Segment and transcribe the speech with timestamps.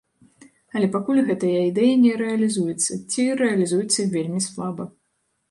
[0.77, 4.83] Але пакуль гэтая ідэя не рэалізуецца, ці рэалізуецца вельмі слаба.